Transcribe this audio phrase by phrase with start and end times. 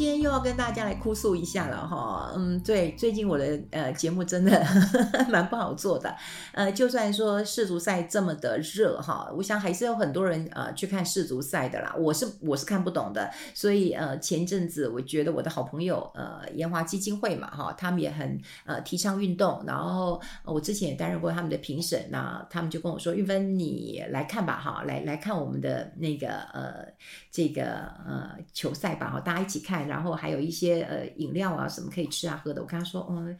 [0.00, 4.80] 今天又要跟大家来哭诉一下了哈，嗯，对，最近我的呃节目真的呵
[5.12, 6.16] 呵蛮不好做的，
[6.52, 26.86] 呃，就算说世足赛这么的热哈，我想还是有很多人呃去看世足赛的啦，我是我是看不懂的，所以呃前阵子我觉得我的好朋友呃研华基金会嘛哈，他们也很呃提倡运动，然后我之前也担任过他们的评审，那他们就跟我说，玉芬你来看吧哈，来来看我们的那个呃
[27.30, 27.64] 这个
[28.08, 29.89] 呃球赛吧哈，大家一起看。
[29.90, 33.36] 然后还有一些呃饮料啊什么可以吃啊喝的，我跟他说，嗯，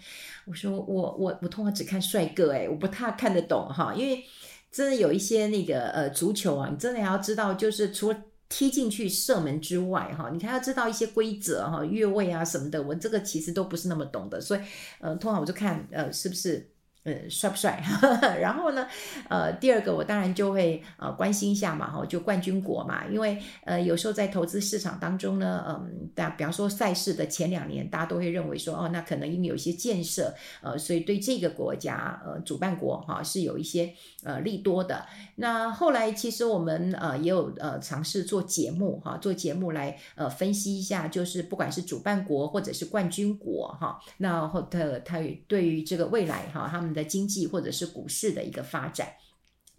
[0.47, 4.25] 我说我我我通常只看帅哥，诶，我不太看得懂哈，因为
[4.71, 8.19] 真的有一些那个呃足球啊，你真的要知道，就是除了
[8.49, 14.61] 踢进去射门之外哈，你还要知道一些规则哈，越位啊什么的，我这个其实都不是那么懂的，所以
[15.01, 16.69] 呃，通常我就看呃是不是。
[17.03, 17.83] 呃，帅不帅？
[18.43, 18.87] 然后呢，
[19.31, 35.07] 呃，第二个我当然就会呃关心一下嘛，哈，就冠军国嘛，因为呃有时候在投资市场当中呢，嗯，大比方说赛事的前两年，大家都会认为说，哦，那可能因为有一些建设，呃，所以对这个国家，呃，主办国哈是有一些呃利多的。
[35.37, 46.90] 那后来其实我们呃也有呃尝试做节目哈，做节目来呃分析一下，就是不管是主办国或者是冠军国哈，那后他他对于这个未来哈他们。
[46.93, 49.15] 的经济或者是股市的一个发展，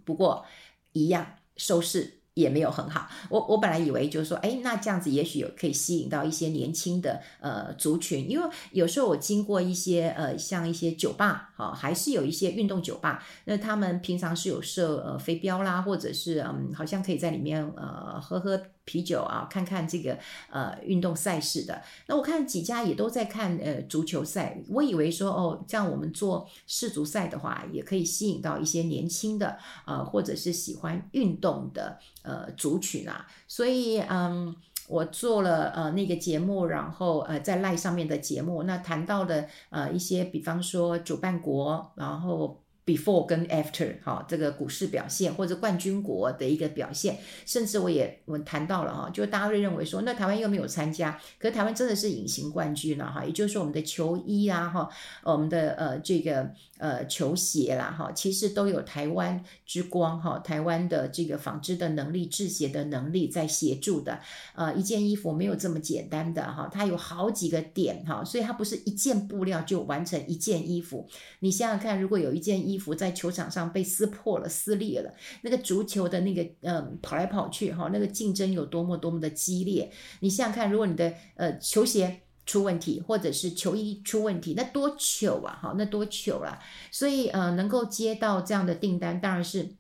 [0.04, 0.46] 不过
[0.94, 3.10] 一样收视也没有很好。
[3.30, 18.62] 我我本来以为就是说，哎，那这样子也许有可以吸引到一些年轻的呃族群，因为有时候我经过一些呃像一些酒吧，哦，还是有一些运动酒吧，那他们平常是有设呃飞镖啦，或者是嗯，好像可以在里面呃喝喝。
[18.84, 20.18] 啤酒啊，看看这个
[20.50, 21.82] 呃运动赛事的。
[22.08, 24.60] 那我看几家也都在看呃足球赛。
[24.70, 33.28] 我以为说哦，这样我们做世足赛的话，也可以吸引到一些年轻的呃或者是喜欢运动的呃族群啊。
[33.48, 34.54] 所以嗯，
[34.92, 42.61] 我做了呃那个节目，然后呃在赖上面的节目，那谈到的呃一些，比方说主办国，然后。
[42.84, 54.90] Before 跟 After 哈，这个股市表现或者冠军国的一个表现，甚至我也我谈到了哈，就大家会认为说，那台湾又没有参加，可是台湾真的是隐形冠军了哈，也就是说我们的球衣啊哈，
[55.24, 64.20] 我们的呃这个呃球鞋啦哈，其实都有台湾之光哈，台湾的这个纺织的能力、制鞋的能力在协助的，
[64.56, 71.08] 呃一件衣服没有这么简单的哈，它有好几个点哈，所以它不是一件布料就完成一件衣服，
[71.42, 72.71] 你想想看，如果有一件衣。
[72.72, 79.92] 衣服在球场上被撕破了、撕裂了，那个足球的那个嗯跑来跑去哈，那个竞争有多么多么的激烈。
[80.22, 85.60] 你想想看，如果你的呃球鞋出问题，或者是球衣出问题，那多糗啊！
[85.62, 86.58] 哈，那多糗啊！
[86.92, 89.76] 所以呃，能够接到这样的订单，当然是。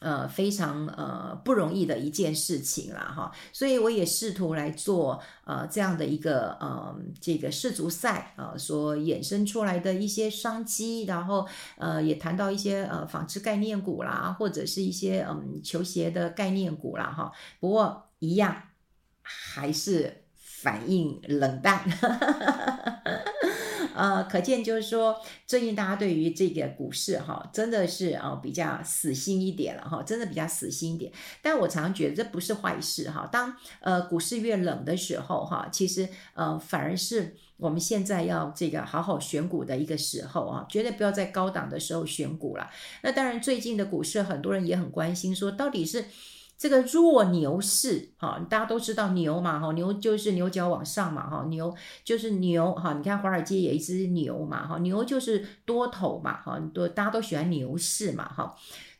[0.00, 18.54] 呃，非常呃不容易的一件事情啦，哈，所以我也试图来做呃这样的一个呃这个世足赛啊、所衍生出来的一些商机，然后呃也谈到一些呃纺织概念股啦，或者是一些嗯球鞋的概念股啦，哈，不过一样
[19.22, 21.84] 还是反应冷淡。
[23.98, 31.12] 呃，可见就是说，最近大家对于这个股市哈，真的是啊、比较死心一点了哈，真的比较死心一点。
[31.42, 33.28] 但我常常觉得这不是坏事哈。
[33.32, 42.70] 当呃股市越冷的时候哈，其实呃反而是我们现在要这个好好选股的一个时候啊，绝对不要在高档的时候选股了。
[43.02, 46.04] 那当然，最近的股市很多人也很关心，说到底是。
[46.58, 58.56] 这个弱牛市，哈，大家都知道牛嘛，哈，牛就是牛角往上嘛，哈，牛就是牛，哈，你看华尔街也一只牛嘛，哈，牛就是多头嘛，哈，多大家都喜欢牛市嘛，哈。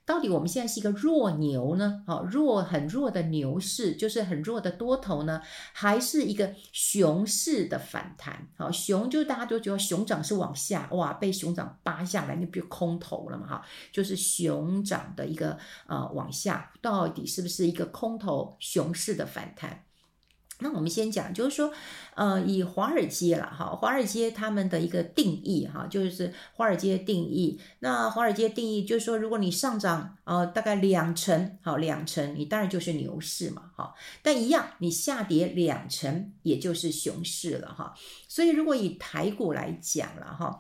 [0.09, 2.03] 到底我们现在是一个弱牛呢？
[2.07, 5.43] 好，弱很弱的牛市，就是很弱的多头呢，
[5.75, 8.49] 还是一个熊市的反弹？
[8.57, 13.47] 好，熊就大家都觉得熊掌是往下，哇，被熊掌扒下来，那不就空头了嘛？
[13.47, 19.85] 哈，就是熊掌的一个呃往下，到底是不是一个空头熊市的反弹？
[20.61, 21.73] 那我们先讲，就是说，
[22.15, 27.61] 呃，以华尔街了哈，华尔街他们的一个定义哈，就是华尔街定义。
[27.79, 33.95] 那华尔街定义就是说，如果你上涨呃大概两成，好两成，你当然就是牛市嘛，哈。
[34.23, 37.95] 但一样，你下跌两成，也就是熊市了哈。
[38.27, 40.59] 所以如果以台股来讲了哈。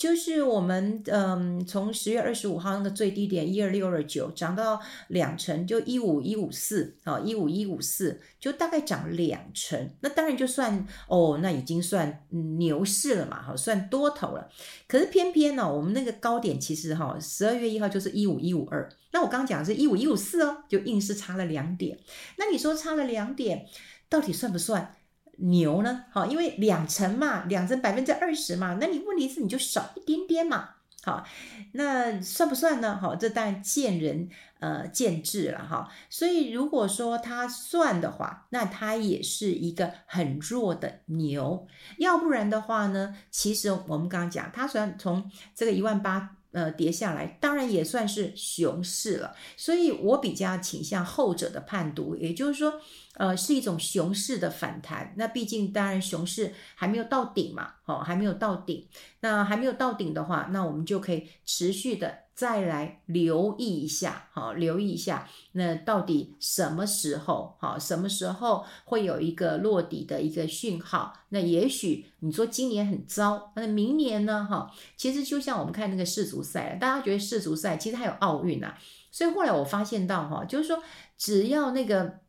[0.00, 9.90] 就是我们嗯，从十月二十五号那个最低点一二六二九涨到两成，就一五一五四啊，一五一五四，就大概涨两成。
[10.00, 14.48] 那当然就算哦，那已经算牛市了嘛，哈，算多头了。
[14.88, 18.88] 可是偏偏呢，我们那个高点其实哈，十二月一号就是一五一五二。
[19.12, 21.98] 那我刚刚讲的是一五一五四哦，就硬是差了两点。
[22.38, 23.66] 那你说差了两点，
[24.08, 24.96] 到底算不算？
[25.40, 26.04] 牛呢？
[26.10, 30.70] 好，因为两成嘛，两成百分之二十嘛，那你问题是你就少一点点嘛。
[31.02, 31.26] 好，
[31.72, 32.98] 那算不算呢？
[33.00, 34.28] 好，这当然见仁
[34.58, 35.90] 呃见智了哈。
[36.08, 41.66] 所以如果说它算的话，那它也是一个很弱的牛。
[41.98, 46.36] 要不然的话呢，其实我们刚刚讲，它虽然从这个一万八。
[46.52, 52.80] 呃，跌下来当然也算是熊市了，所以我比较倾向后者的判读，也就是说，
[53.14, 55.14] 呃，是一种熊市的反弹。
[55.16, 58.86] 那毕竟，当然熊市还没有到顶嘛，哦，还没有到顶。
[59.20, 62.30] 那还没有到顶的话，那我们就可以持续的。
[62.32, 71.12] 再来留意一下，好，留意一下，那到底什么时候，好，什么时候会有一个落底的一个讯号？
[71.28, 74.46] 那也许你说今年很糟，那明年呢？
[74.50, 78.78] 哈，其实就像我们看那个世足赛，大家觉得世足赛其实还有奥运啊，
[79.10, 80.82] 所以后来我发现到哈，就是说
[81.18, 82.20] 只要那个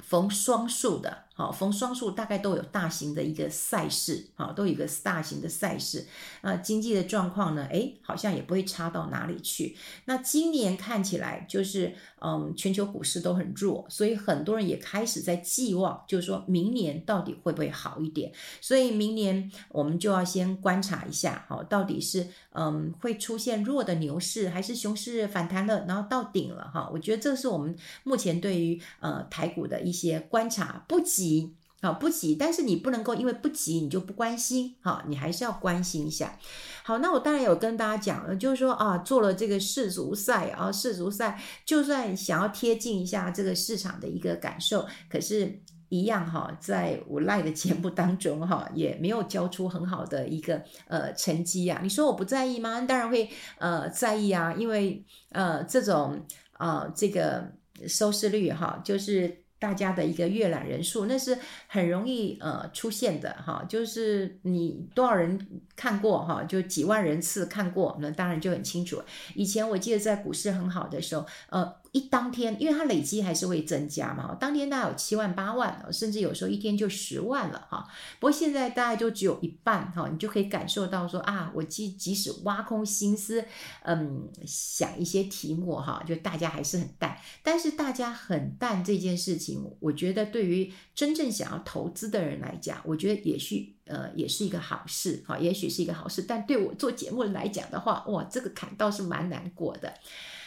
[0.00, 1.24] 逢双数的。
[1.38, 6.06] 好，逢双数大概都有大型的一个赛事，好，都有一个大型的赛事。
[6.40, 7.66] 那经济的状况呢？
[7.66, 9.76] 诶，好像也不会差到哪里去。
[10.06, 18.32] 那今年看起来就是，嗯，全球股市都很弱，所以很多人也开始在寄望，就是说明年到底会不会好一点？
[18.62, 26.70] 所以明年我们就要先观察一下，好，到底是嗯会出现弱的牛市，还是熊市反弹了，然后到顶了？
[26.72, 31.25] 哈，我觉得这是我们目前对于呃台股的一些观察，不急。
[31.26, 36.38] 急啊，不急，但是你不能够因为不急你就不关心，哈，你还是要关心一下。
[36.82, 51.80] 好，那我当然有跟大家讲了，就是说啊，做了这个世足赛啊，世足赛就算想要贴近一下这个市场的一个感受，可是，一样哈，在我赖的节目当中哈，也没有交出很好的一个呃成绩啊。
[51.82, 52.80] 你说我不在意吗？
[52.80, 53.28] 当然会
[53.58, 57.52] 呃在意啊，因为呃这种啊、呃、这个
[57.86, 59.45] 收视率哈，就是。
[59.58, 65.38] 大家的一个阅览人数，那是很容易呃出现的哈，就是你多少人
[65.74, 69.02] 看过哈，就几万人次看过，那当然就很清楚。
[69.34, 71.76] 以前我记得在股市很好的时候，呃。
[71.96, 77.88] 一当天，因为它累积还是会增加嘛，当天大概有七万八万，甚至有时候一天就十万了哈。
[78.20, 83.42] 不过现在大概就只有一半哈，你就可以感受到说啊，我即即使挖空心思，
[83.82, 87.16] 嗯，想一些题目哈，就大家还是很淡。
[87.42, 96.26] 但是大家很淡这件事情，我觉得对于真正想要投资的人来讲，我觉得也许呃也是一个好事哈，也许是一个好事。
[96.28, 99.94] 但对我做节目来讲的话，哇，这个坎倒是蛮难过的。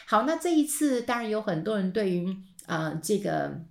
[0.10, 2.36] 好，那这一次当然有很多人对于
[2.66, 3.62] 啊、这个。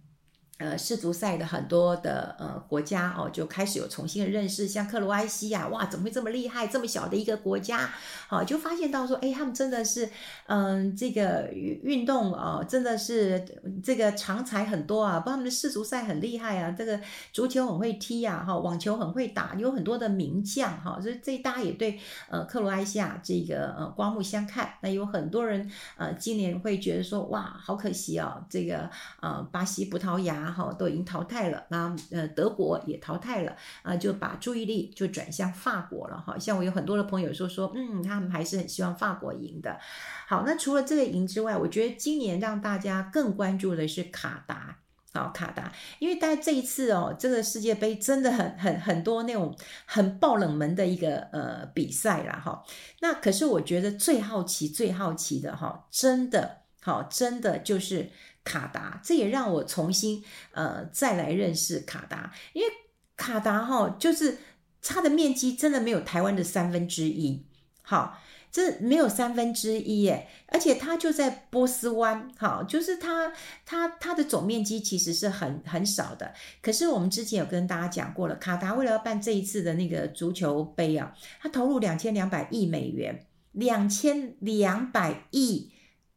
[0.58, 6.66] 呃，世足赛的很多的呃国家哦，就开始有重新的认识，像克罗埃西亚，哇，怎么会这么厉害？
[6.66, 7.88] 这么小的一个国家，
[8.26, 10.10] 好、就发现到说，哎，他们真的是，
[10.46, 17.00] 嗯，这个运动哦，真的是这个长才很多啊，不他们的世足赛很厉害啊，这个
[17.32, 24.74] 足球很会踢呀，哈，网球很会打，有很多的名将哈，所以这大家也对呃克罗埃西亚这个呃刮目相看。
[24.80, 28.90] 那有很多人呃今年会觉得说，哇，好可惜哦，这个
[29.20, 30.47] 呃巴西、葡萄牙。
[30.48, 36.38] 然后都已经淘汰了，那呃德国也淘汰了啊，就把注意力就转向法国了哈。
[36.38, 39.78] 像我有很多的朋友说说，嗯，他们还是很希望法国赢的。
[40.26, 44.78] 好，那除了这个赢之外，我觉得今年让大家更关注的是卡达，
[45.12, 52.64] 好卡达，因为大家这一次哦，这个世界杯真的很很很多那种很爆冷门的一个呃比赛啦哈。
[53.02, 58.10] 那可是我觉得最好奇最好奇的哈，真的好真的就是。
[58.48, 62.68] 卡达，这也让我重新呃再来认识卡达，因为
[63.14, 64.38] 卡达哈、就是
[64.80, 67.44] 它的面积真的没有台湾的三分之一，
[67.82, 68.18] 好，
[68.50, 73.30] 这没有三分之一耶，而且它就在波斯湾，好，就是它
[73.66, 81.12] 它它的总面积其实是很很少的，可是我们之前有跟大家讲过了，卡达为了要办这一次的那个足球杯啊，
[81.42, 85.70] 它投入两千两百亿美元，两千两百亿。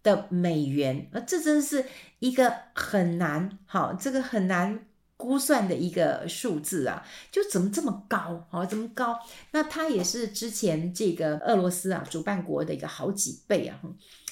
[0.03, 1.85] 的美元，而这真是
[2.19, 9.19] 一个很难，好，这个很难估算的一个数字啊，就怎么这么高，好，这么高？
[9.51, 13.79] 那它也是之前这个俄罗斯啊主办国的一个好几倍啊，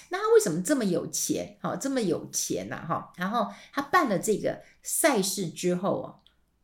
[0.09, 1.57] 那他为什么这么有钱？
[1.61, 6.15] 好，这么有钱呐，哈，然后他办了这个赛事之后啊。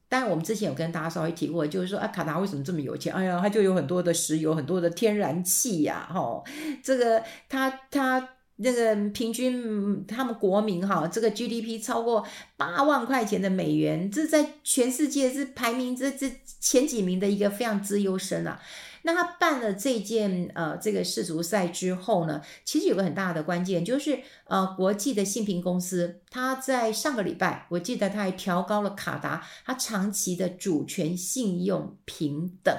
[0.07, 3.13] 当然我们之前有跟大家稍微提过，就是说啊，卡达为什么这么有钱？
[3.13, 6.43] 哎呀，他就有很多的石油，很多的天然气呀，哈，
[6.83, 8.29] 这个他他。
[8.57, 18.61] 那个平均，他们国民哈，这个 GDP 超过八万块钱的美元，这在全世界是排名这这前几名的一个非常资优生啊。
[19.07, 32.75] 那他办了这件呃这个世足赛之后呢，其实有个很大的关键，就是呃国际的信评公司，他在上个礼拜，我记得他还调高了卡达他长期的主权信用评等，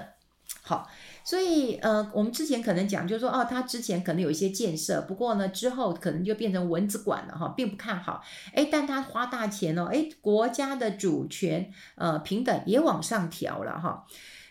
[0.66, 0.86] 好。
[1.24, 8.22] 所以，呃，我们之前可能讲，就是说，哦，他之前可能有一些建设，不过呢，之后可能就变成蚊子馆了哈，并不看好。
[8.54, 14.06] 诶，但他花大钱哦，诶，国家的主权，呃，平等也往上调了哈。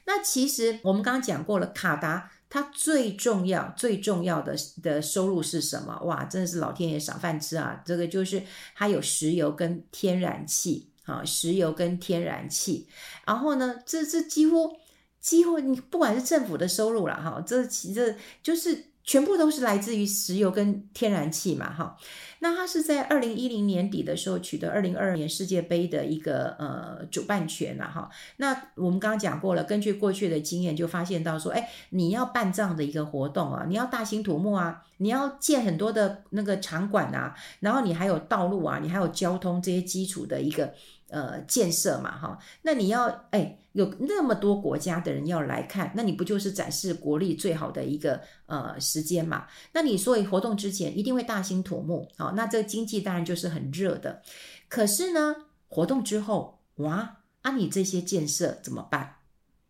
[0.06, 4.54] 那其实我们刚刚讲过了，卡达它最重要、最重要的
[4.84, 5.98] 的收入是什么？
[6.04, 7.82] 哇，真的是老天爷赏饭吃啊！
[7.86, 8.44] 这个就是
[8.76, 12.90] 它有石油跟天然气啊，石油跟天然气。
[13.26, 14.78] 然后呢，这这几乎。
[15.26, 21.98] 几乎你不管是政府的收入了哈，这其实就是全部都是来自于石油跟天然气嘛哈。
[22.42, 28.08] 那它是在二零一零年底的时候取得二零二二年世界杯的一个呃主办权了哈。
[28.38, 40.72] 那我们刚刚讲过了，根据过去的经验就发现到说，哎，你要办这样的一个活动啊，你要大兴土木啊，你要建很多的那个场馆啊，然后你还有道路啊，你还有交通这些基础的一个。
[41.10, 49.46] 呃，建设嘛，哈，那你要哎，有那么多国家的人要来看，那你不就是展示国力最好的一个呃时间嘛？
[49.72, 54.24] 那你所以活动之前一定会大兴土木，好，那这个经济当然就是很热的。
[54.68, 55.36] 可是呢，
[55.68, 59.18] 活动之后，哇，啊，你这些建设怎么办？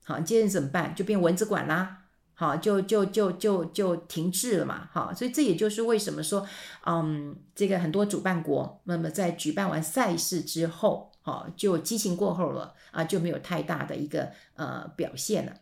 [0.05, 0.95] 好，接着怎么办？
[0.95, 6.47] 就变蚊子馆啦，好，就就就就就停滞了嘛，好，所以这也就是为什么说，
[6.85, 11.11] 嗯，这个很多主办国，那么在举办完赛事之后。
[11.25, 15.53] 好，就激情过后了啊，就没有太大的一个呃表现了。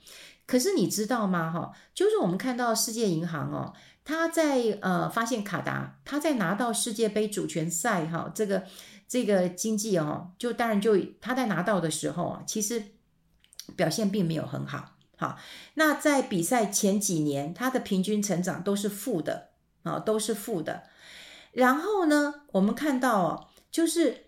[0.45, 1.49] 可是你知道吗？
[1.49, 8.63] 哈，就是我们看到世界银行哦，他在呃发现卡达他在拿到世界杯主权赛哈，这个
[9.07, 12.83] 这个经济哦，就当然就他在拿到的时候啊，其实
[13.77, 14.97] 表现并没有很好。
[15.15, 15.37] 好，
[15.75, 19.51] 那在比赛前几年，他的平均成长都是负的
[19.83, 20.83] 啊，都是负的。
[21.53, 24.22] 然后呢，我们看到哦，就是。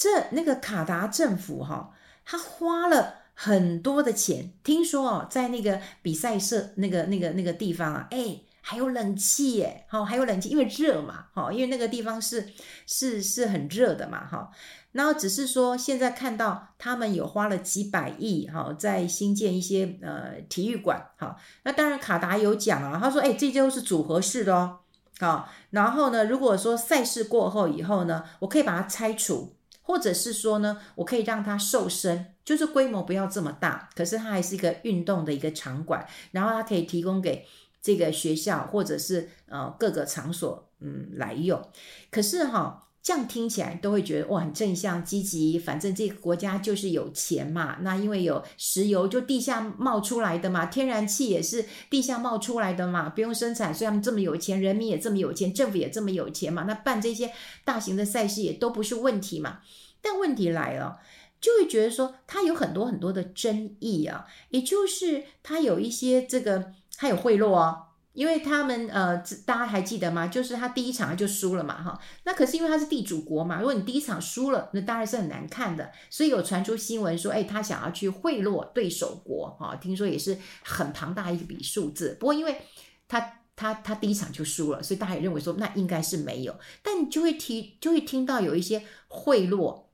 [0.00, 1.92] 这那个卡达政府哈，
[2.24, 4.50] 他花了很多的钱。
[4.64, 12.48] 听说哦，在那个比赛社那个那个那个地方啊，哎，还有冷气耶，好，还有冷气，因为热嘛，哈，因为那个地方是
[12.86, 14.50] 是是很热的嘛，哈。
[14.92, 21.36] 然后只是说，现在看到他们有花了几百亿，哈，在新建一些呃体育馆，哈。
[21.64, 24.78] 那当然卡达有讲啊，他说，哎，这都是组合式的哦，
[25.18, 25.50] 好。
[25.68, 29.56] 然后呢，如果说赛事过后以后呢，我可以把它拆除。
[29.90, 37.44] 或者是说呢，我可以让它瘦身，就是规模不要这么大，可是它还是一个运动的一个场馆，然后它可以提供给
[37.82, 41.60] 这个学校或者是呃各个场所嗯来用。
[42.08, 57.32] 可是哈，这样听起来都会觉得哇很正向积极，反正这个国家就是有钱嘛，那因为有石油就地下冒出来的嘛，天然气也是地下冒出来的嘛，不用生产，所以他们这么有钱，人民也这么有钱，政府也这么有钱嘛，那办这些
[57.64, 59.60] 大型的赛事也都不是问题嘛。
[60.02, 60.98] 但问题来了，
[61.40, 70.26] 就会觉得说它有很多很多的争议啊，也就是它有一些这个它有贿赂哦，因为他们呃，大家还记得吗？
[70.26, 82.16] 就是他第一场就输了嘛，哈，那可是因为他是地主国嘛，如果你第一场输了，那当然是很难看的，所以有传出新闻说，哎，他想要去贿赂对手国，哈，听说也是很庞大一笔数字。
[82.18, 82.62] 不过因为
[83.06, 83.20] 他
[83.54, 89.84] 他他第一场就输了，所以大家也认为说那应该是没有，但你就会提就会听到有一些贿赂。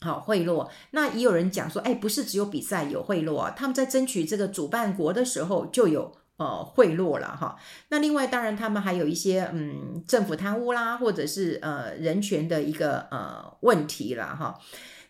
[0.00, 7.56] 好贿赂，那也有人讲说，哎，不是只有比赛有贿赂啊，他们在争取这个主办国的时候就有呃贿赂了哈。
[7.90, 14.58] 那另外当然他们还有一些嗯政府贪污啦，或者是呃人权的一个呃问题了哈。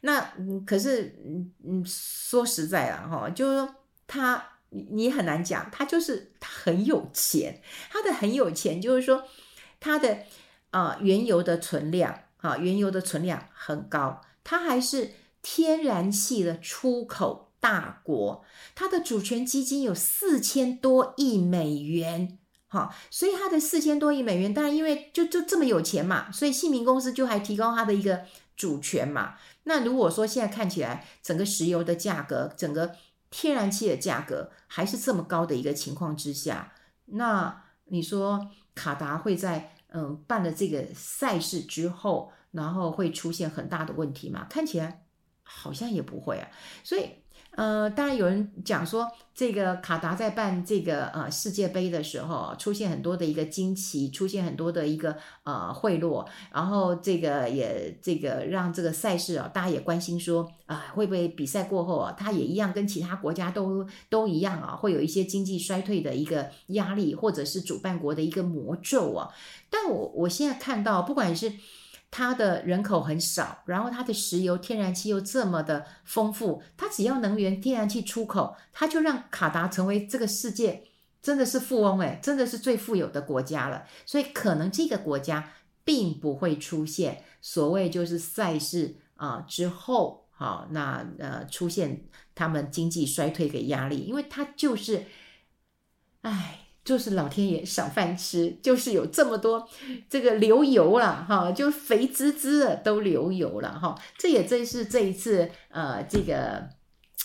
[0.00, 0.32] 那
[0.66, 3.74] 可是嗯嗯说实在啊哈，就是说
[4.06, 9.24] 他你很难讲，他就是他很有钱，他的很有钱就是说
[9.80, 10.18] 他的
[10.70, 14.20] 啊、呃、原油的存量啊原油的存量很高。
[14.44, 15.10] 它还是
[15.42, 22.38] 天然气的出口大国，它的主权基金有四千多亿美元，
[22.68, 28.22] 哈，所以它的四千多亿美元，当然因为就就这么有钱嘛，所以信评公司就还提高它的一个
[28.54, 29.34] 主权嘛。
[29.64, 32.94] 那如果说现在看起来整个石油的价格，整个
[33.30, 36.72] 天然气的价格还是这么高的一个情况之下，
[37.06, 44.46] 那你说卡达会在嗯办了这个赛事之后，然后会出现很大的问题吗？
[44.48, 45.04] 看起来
[45.42, 46.48] 好像也不会啊，
[46.84, 47.10] 所以。
[47.58, 69.30] 呃，当然有人讲说，这个卡达在办这个呃世界杯的时候，出现很多的一个惊奇，出现很多的一个呃贿赂，然后这个也这个让这个赛事啊，大家也关心说啊、会不会比赛过后啊，它也一样跟其他国家都都一样啊，会有一些经济衰退的一个压力，或者是主办国的一个魔咒啊。
[69.68, 71.52] 但我我现在看到，不管是
[72.10, 80.84] 它的人口很少，然后它的石油、天然气又这么的丰富，它只要能源、天然气出口，它就让卡达成为这个世界
[81.20, 83.86] 真的是富翁诶，真的是最富有的国家了。
[84.06, 85.52] 所以可能这个国家
[85.84, 95.04] 并不会出现所谓就是赛事啊之后，好那呃出现他们经济衰退的压力，因为它就是，
[96.22, 96.67] 唉。
[96.88, 99.68] 就是老天爷赏饭吃，就是有这么多
[100.08, 103.94] 这个流油了哈，就肥滋滋的都流油了哈。
[104.16, 106.66] 这也正是这一次呃这个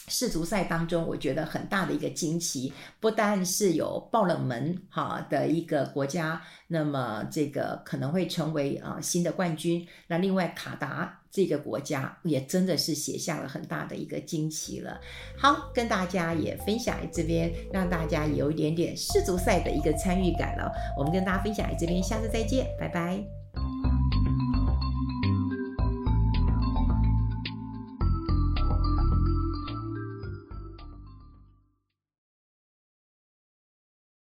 [0.08, 9.88] 世足赛当中，我觉得很大的一个惊奇，不但是有爆冷门哈的一个国家，那么这个可能会成为啊新的冠军。
[10.08, 11.20] 那另外卡达。
[11.34, 15.02] 这个国家也真的是写下了很大的一个惊奇了。
[15.36, 20.72] 好，跟大家也分享这边，让大家有一点点世足赛的一个参与感了。
[20.96, 23.43] 我们跟大家分享这边，下次再见，拜拜。